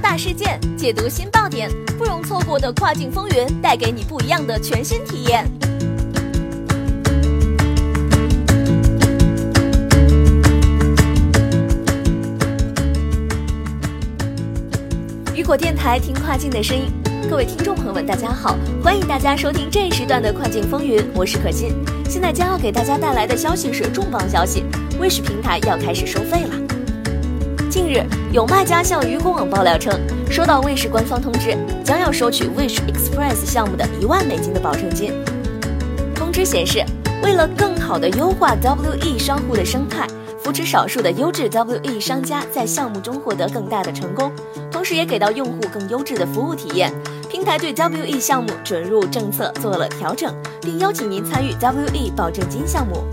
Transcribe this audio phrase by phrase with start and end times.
[0.00, 5.44] 大事件解读新爆点，不容错过的跨境风云，带给你不一样的全新体验。
[15.34, 16.84] 雨果电台，听跨境的声音。
[17.28, 21.72] 各位听众朋友们，大家好，欢迎大家收听这一时段的跨境风云，我是可心。
[22.08, 24.62] 现在将要给大家带来的消息是重磅消息
[25.00, 26.63] ，Wish 平台要开始收费了。
[27.74, 35.12] 近日，有卖家向鱼果网爆料称，收到卫视官方通知，将要收取 Wish Express 项目的一万美金的保证金。
[36.14, 36.84] 通知显示，
[37.20, 40.06] 为了更好地优化 WE 商户的生态，
[40.38, 44.30] 扶持少数的优质 WE 商家在项目中获得更大的成功，
[44.70, 46.92] 同时也给到用户更优质的服务体验，
[47.28, 53.04] 平台对 WE 项目准入政策做了调整，并邀请您参与 WE 保证金项目。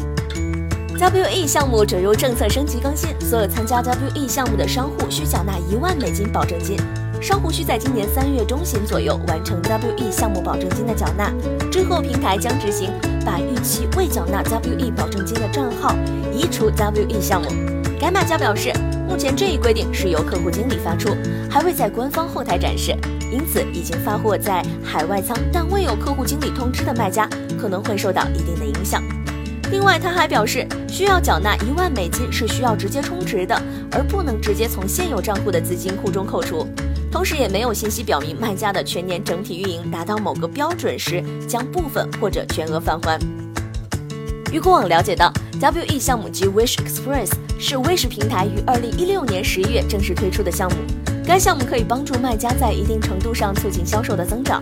[1.02, 6.78] WE 项目准入政策升级更新，所有参加 WE 项目的商户需缴纳一万美金保证金。
[7.20, 11.34] 商户需在今年三月中旬左右完成 WE 项目保证金的缴纳，
[11.72, 12.92] 之后平台将执行
[13.26, 15.96] 把逾期未缴纳 WE 保证金的账号
[16.32, 17.50] 移除 WE 项目。
[18.00, 18.72] 该卖家表示，
[19.10, 21.10] 目前这一规定是由客户经理发出，
[21.50, 22.96] 还未在官方后台展示，
[23.32, 27.28] 因此已经发货在海外仓但未有客户经理通知的卖家
[27.60, 29.04] 可能会受到一定的影响。
[29.72, 33.56] 另外，他还表示，需要缴纳一万美金是需要直接充值的，
[33.92, 36.68] 而不能直接从现有账户的资金库中扣除。
[37.10, 43.18] 同时，也没有信息表明卖家的全年整体运营达到某个标准时，将部分或者全额返还。
[44.52, 50.76] 鱼果网了解到，WE 项目及 Wish Express 是 Wish 平台于二零一六年十一月正式推出的项目。
[51.26, 54.62] 该项目可以帮助卖家在一定程度上促进销售的增长。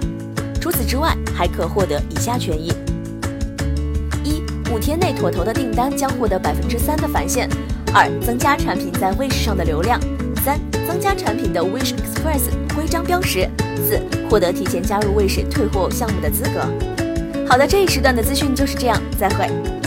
[0.61, 2.71] 除此之外，还可获得以下权益。
[4.71, 7.49] 五天内妥投的订单将获得百分之三的返现。
[7.93, 9.99] 二、增加产品在 Wish 上的流量。
[10.43, 13.49] 三、增加产品的 Wish Express 徽章标识。
[13.87, 13.99] 四、
[14.29, 16.61] 获得提前加入 Wish 退货项目的资格。
[17.47, 19.78] 好的，这一时段的资讯就是这样，再会。